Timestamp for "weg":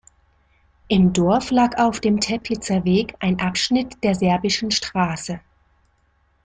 2.85-3.13